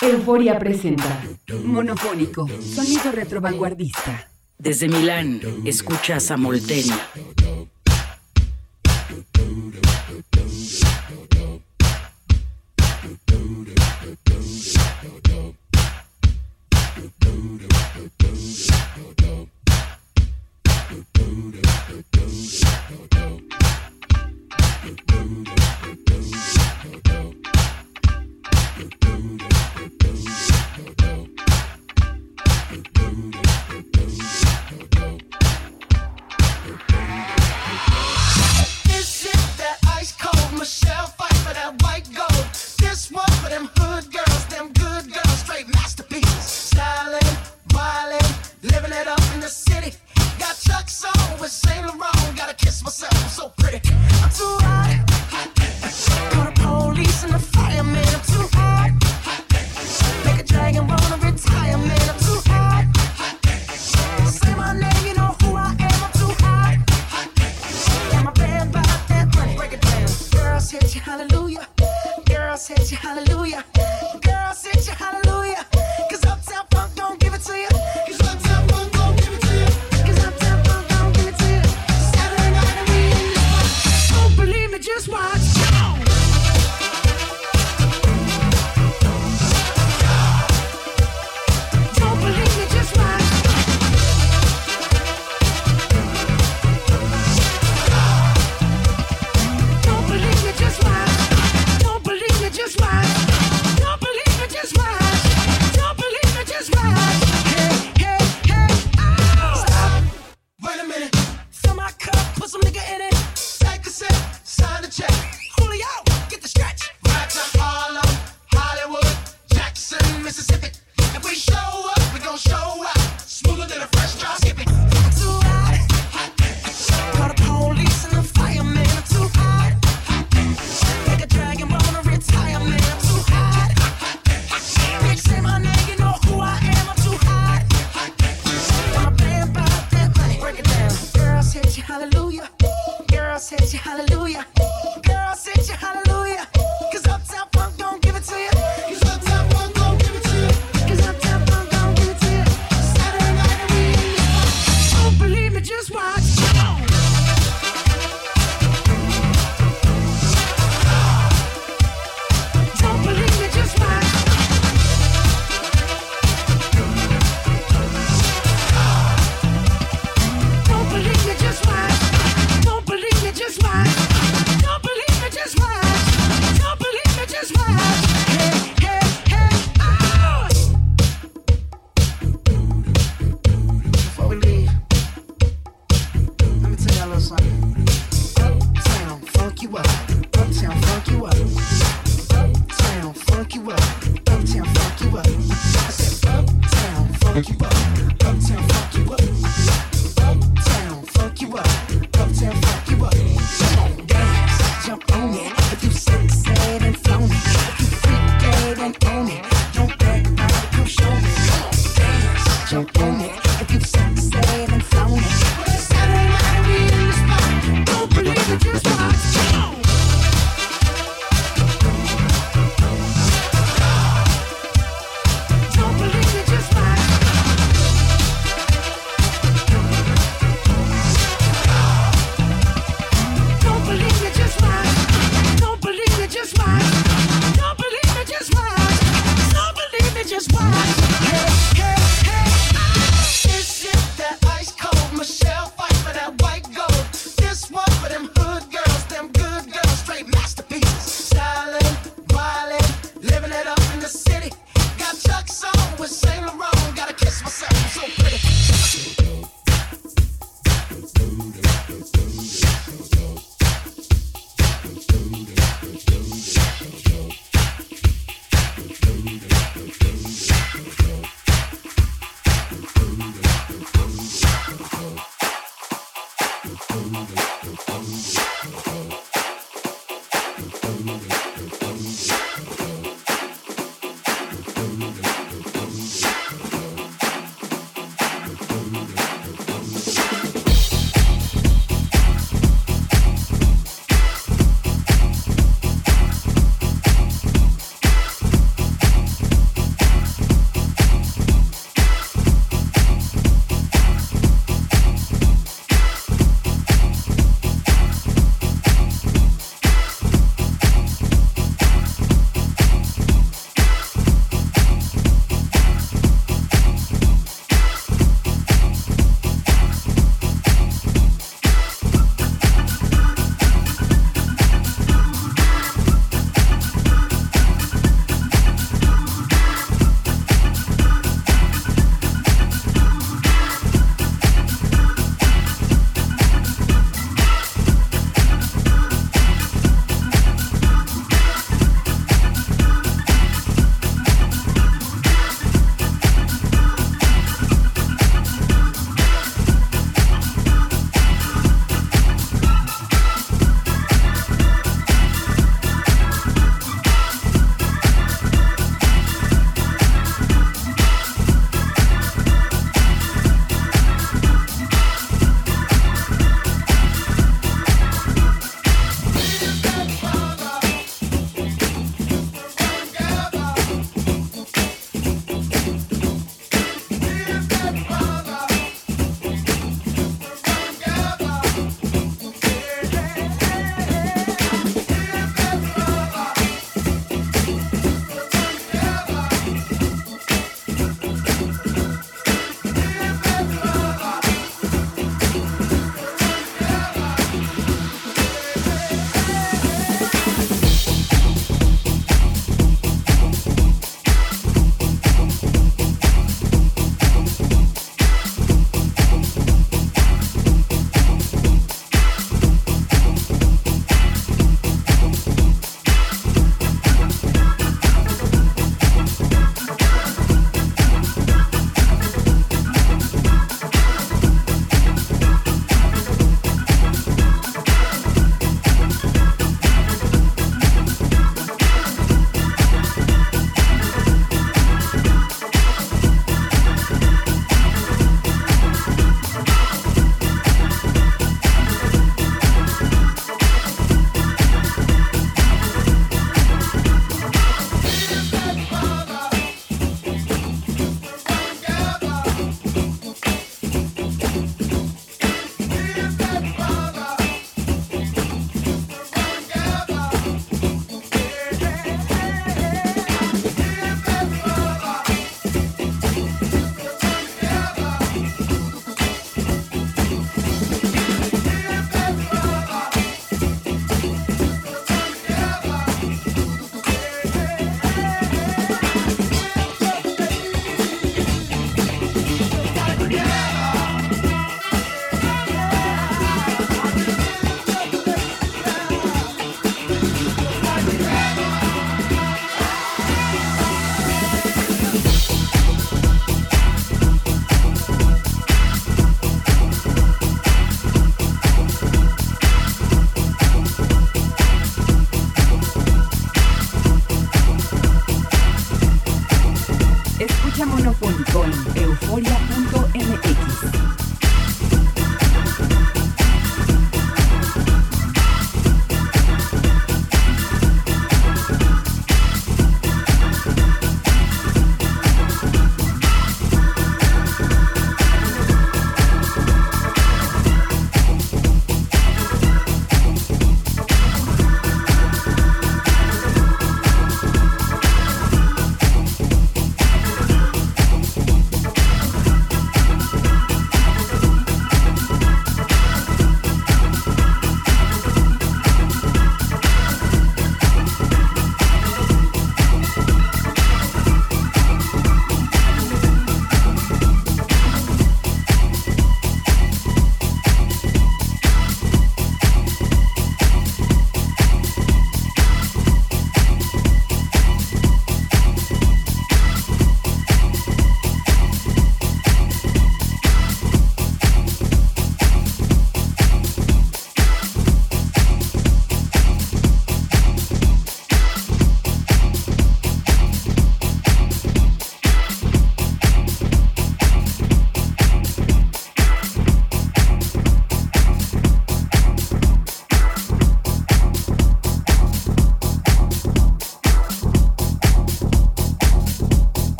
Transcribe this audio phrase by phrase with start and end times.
[0.00, 1.22] Euforia presenta
[1.64, 4.28] Monofónico, sonido retrovanguardista.
[4.58, 6.90] Desde Milán, escuchas a Molteni.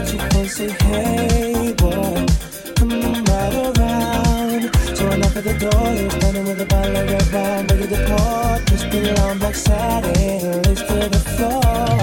[0.00, 2.26] Watch your phone, say, hey, boy,
[2.74, 4.74] come right around.
[4.96, 7.86] So I knock at the door, you're standing with a bottle of red wine, ready
[7.88, 8.58] to pour.
[8.66, 11.98] Twisting around like satin, lace to the floor.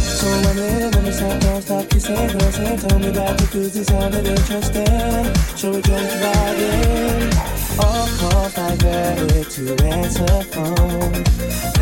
[0.00, 3.44] So when it when it's out, don't stop kissing, girls and tell me that the
[3.44, 5.34] jacuzzi sounded interesting.
[5.56, 7.28] So we jumped right in.
[7.76, 11.73] Of course, I ready to answer phone.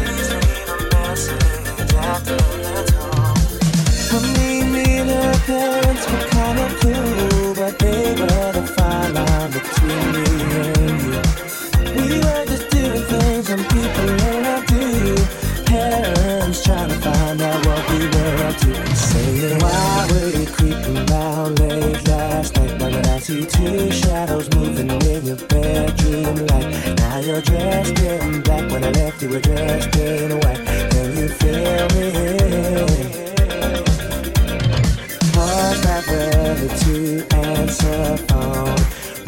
[27.43, 28.71] Dressed in black.
[28.71, 30.92] When I left, you were dressed in white.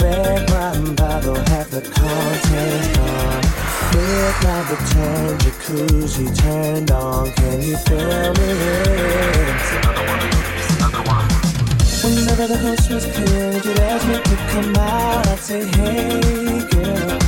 [0.01, 1.35] Red wine bottle,
[1.71, 3.45] the contents gone.
[5.39, 7.31] Jacuzzi turned on.
[7.33, 8.51] Can you feel me?
[12.03, 12.59] Whenever the
[14.07, 15.27] me to come out.
[15.27, 17.19] I'd say, hey, girl,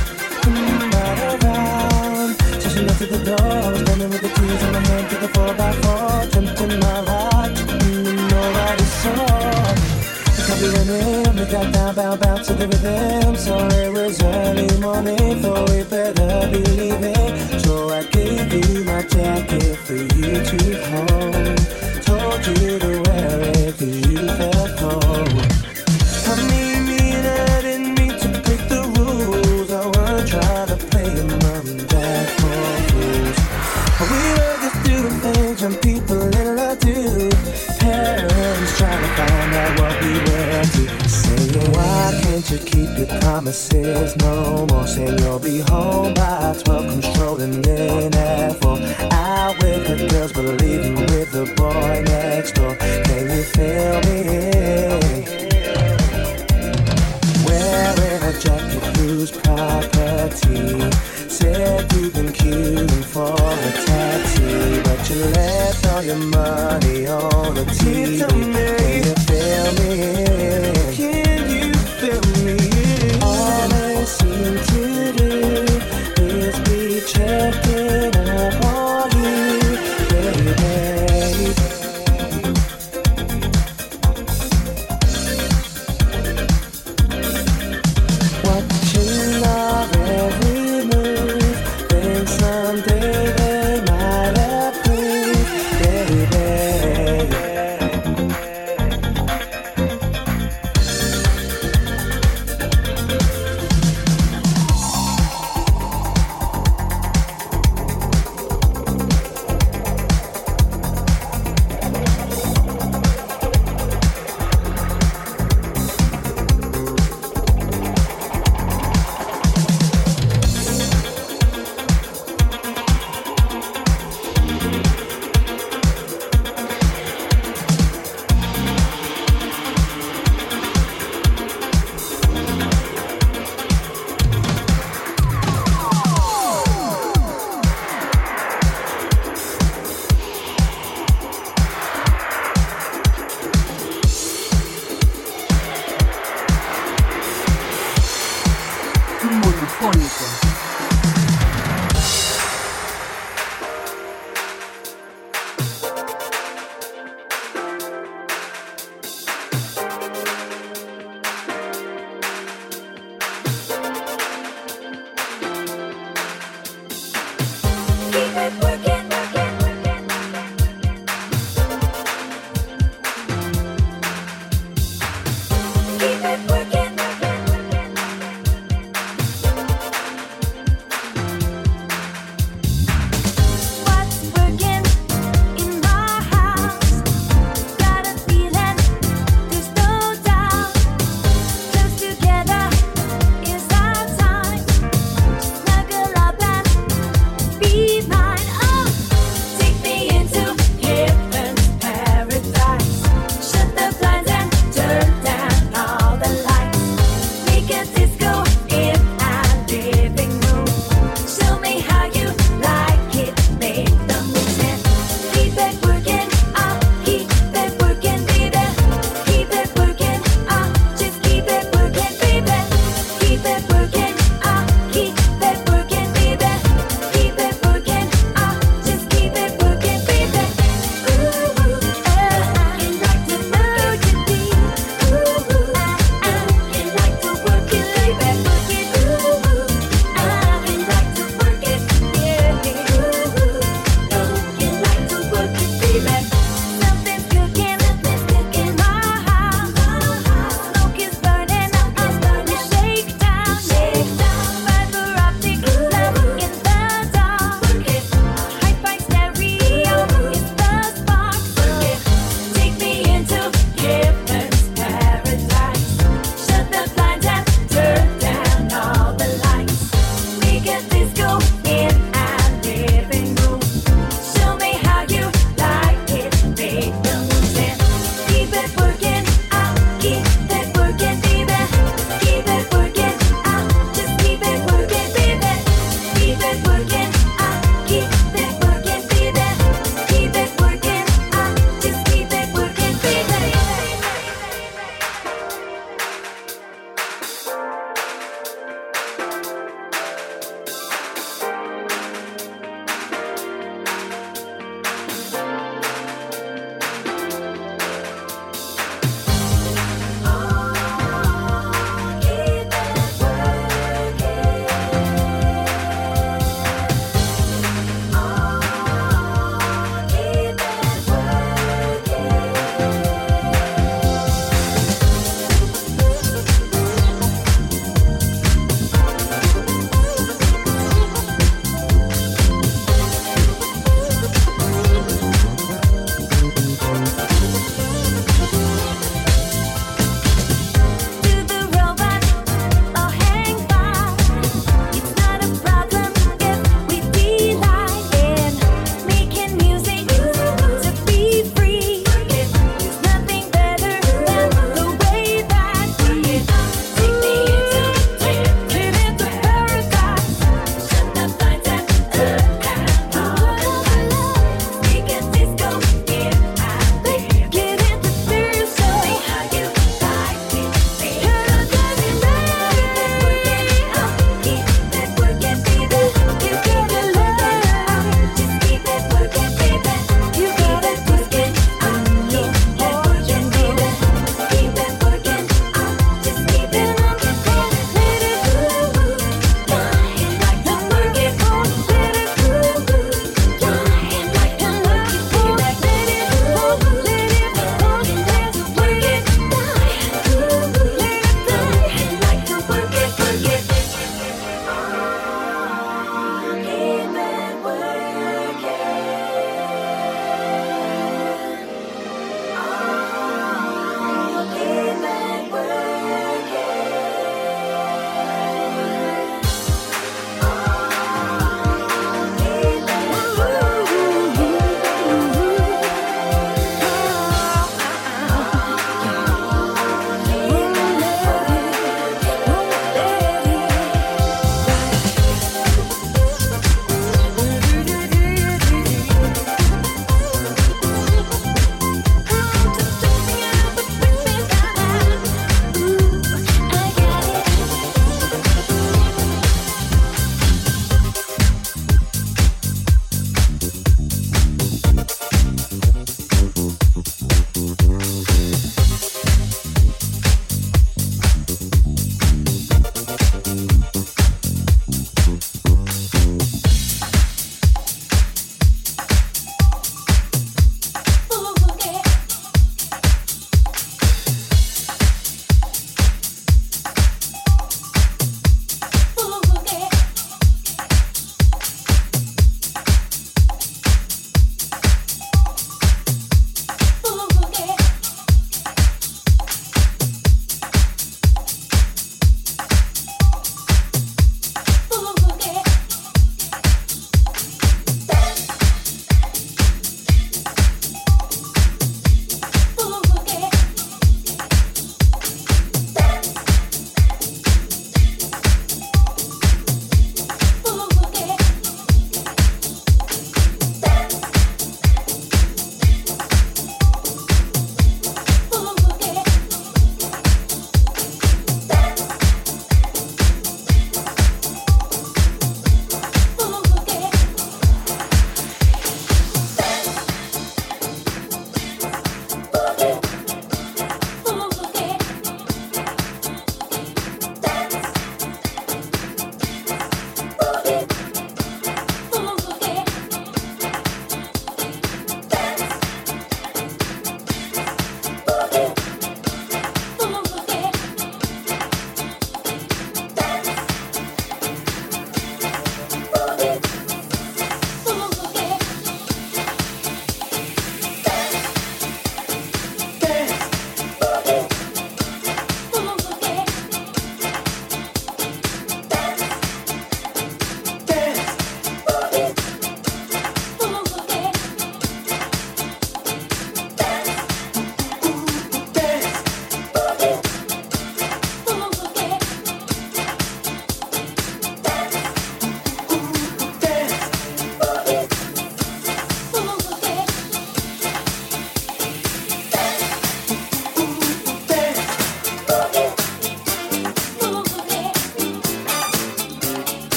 [0.41, 2.35] come right around.
[2.61, 3.39] So she knocked at the door.
[3.39, 6.31] I was with the keys in my hand to the 4x4.
[6.31, 7.36] Jumped in my
[10.59, 13.35] The in, we got down, bound, bound to the rhythm.
[13.35, 17.59] So it was early morning, thought we better be leaving.
[17.59, 20.76] So I gave you my jacket for you to
[44.07, 44.87] promises no more?
[44.87, 48.77] Saying you'll be home by 12, controlling in at 4.
[49.11, 52.75] Out with the girls, but leaving with the boy next door.
[52.75, 54.23] Can you feel me?
[57.45, 60.91] Wearing a jacket whose property
[61.29, 67.65] said you've been queuing for a taxi, but you left all your money on the
[67.65, 68.19] TV.
[68.27, 71.26] Can you feel me?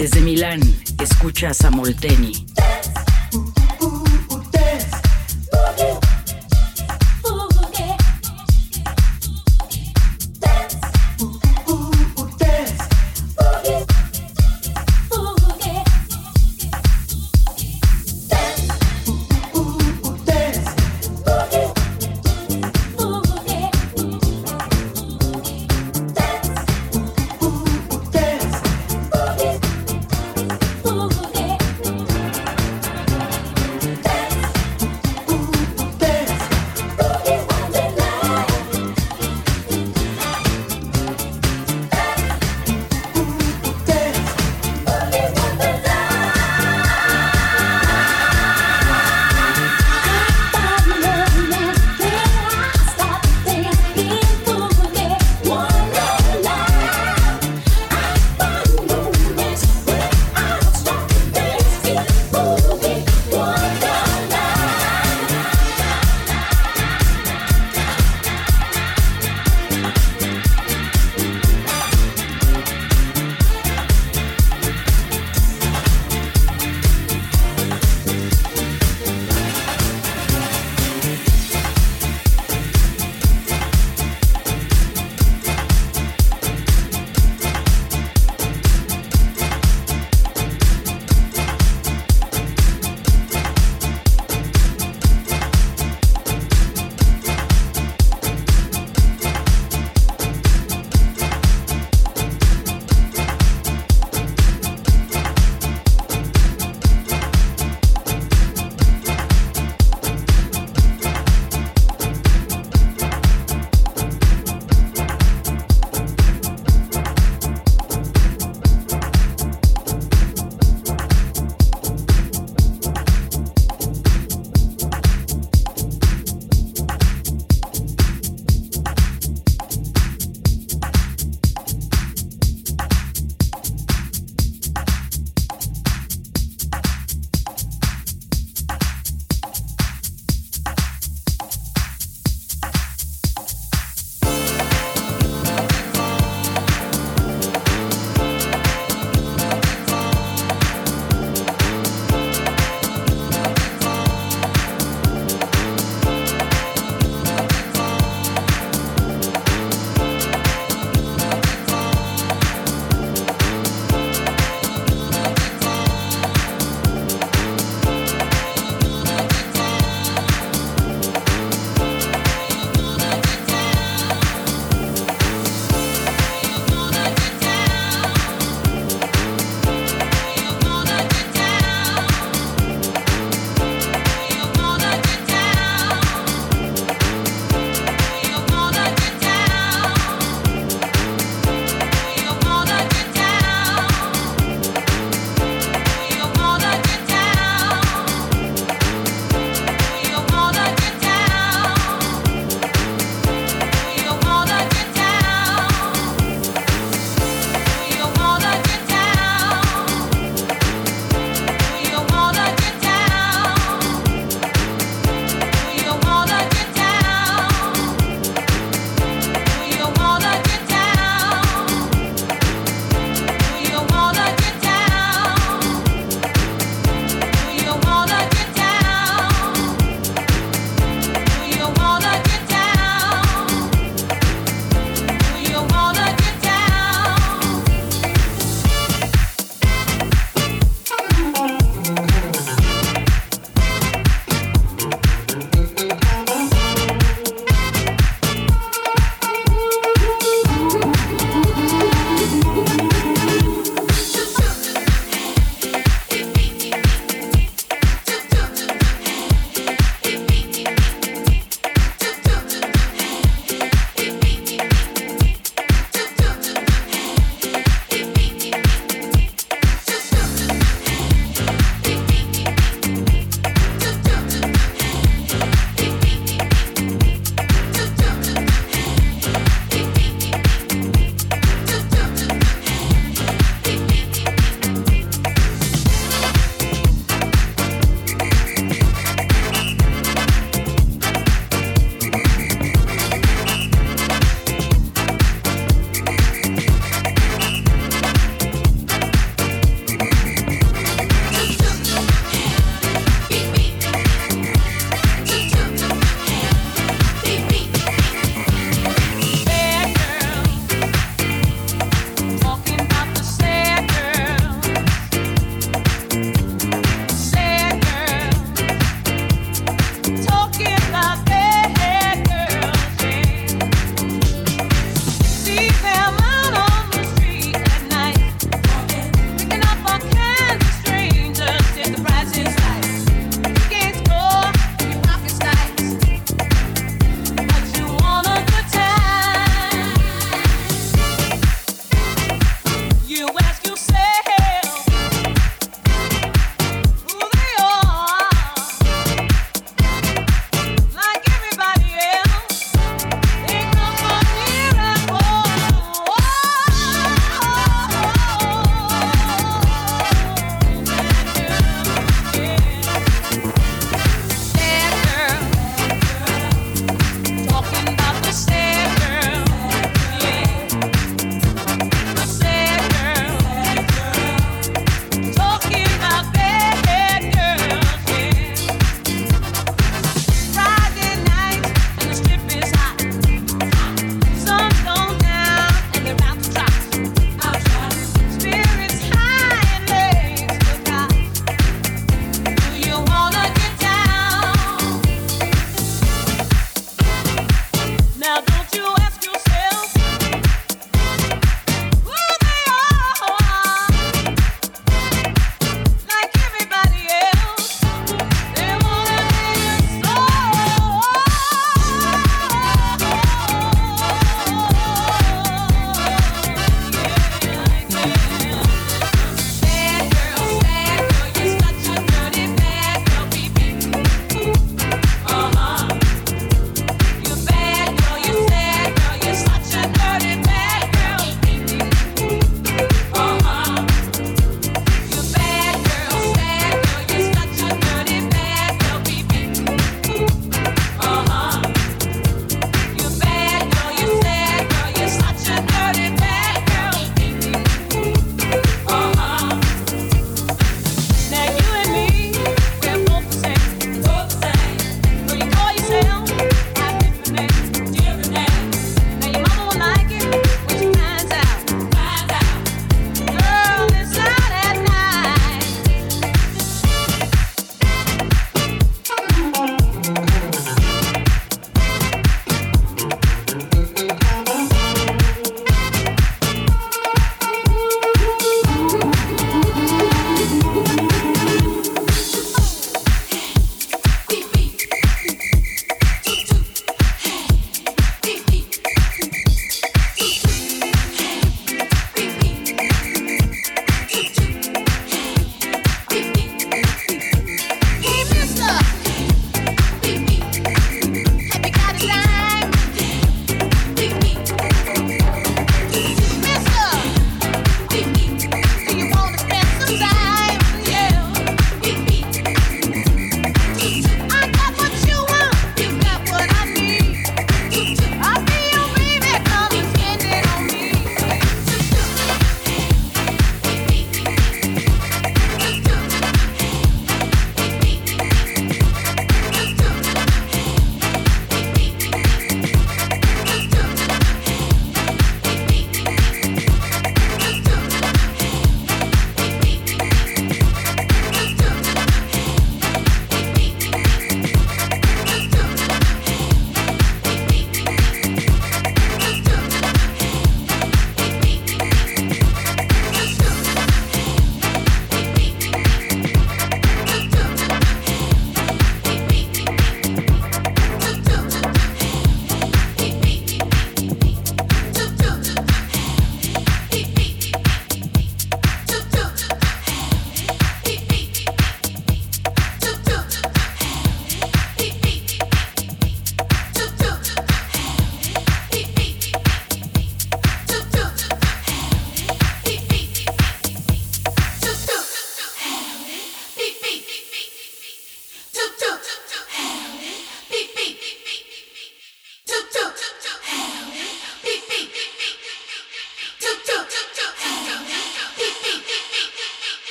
[0.00, 0.62] Desde Milán,
[0.98, 2.49] escuchas a Molteni.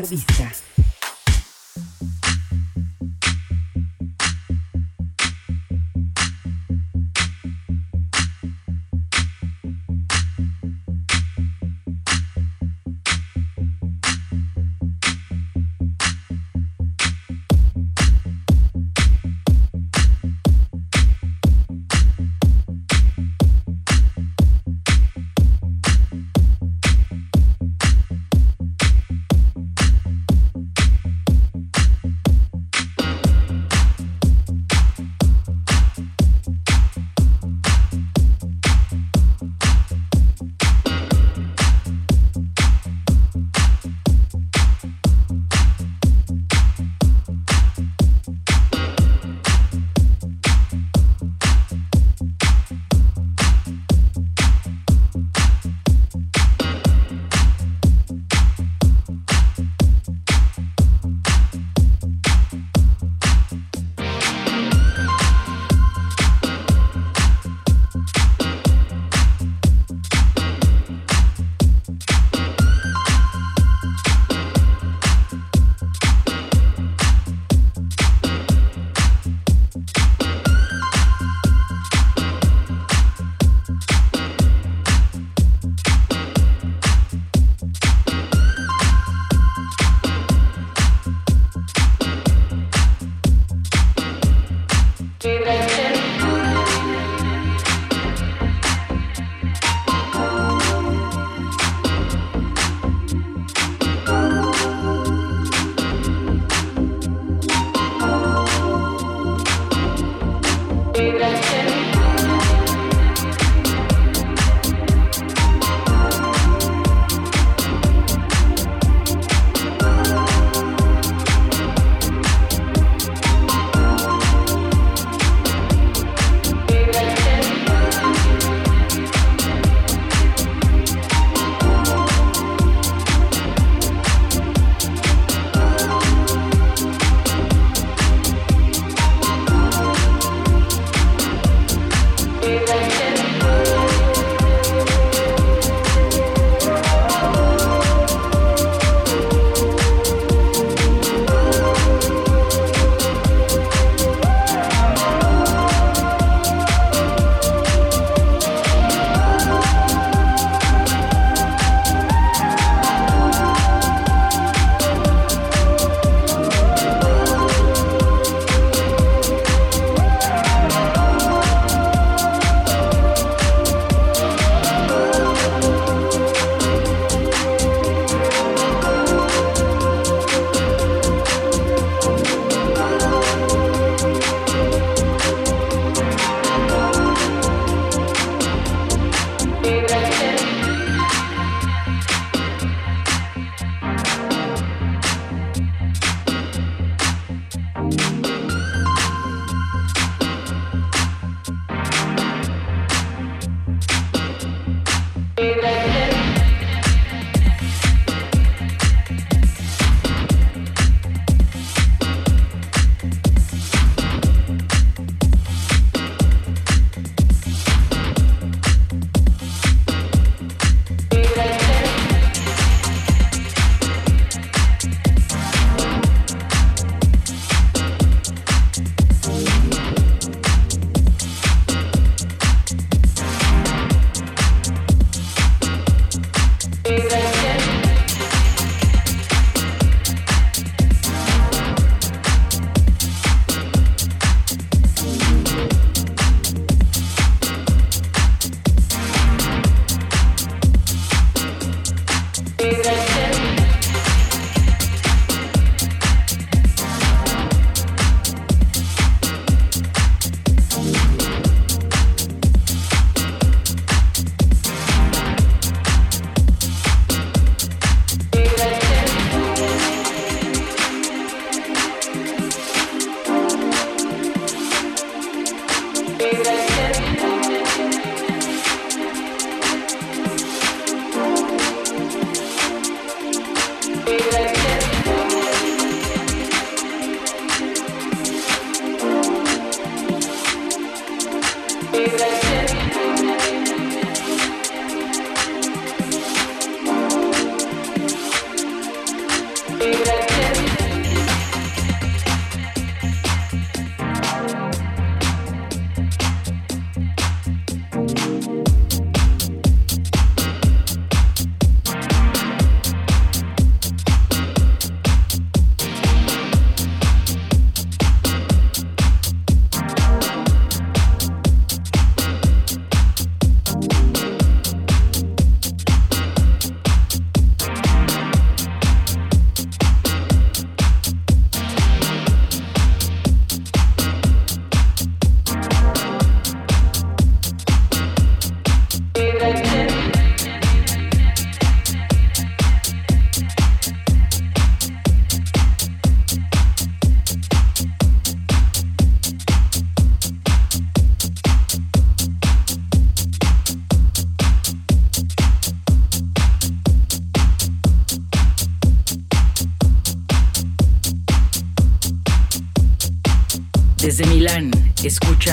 [0.00, 0.59] Vanguardista.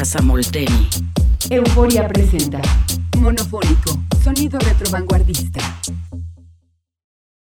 [0.07, 0.87] Samolteni.
[1.49, 2.61] Euforia presenta
[3.17, 3.91] Monofónico,
[4.23, 5.76] sonido retrovanguardista.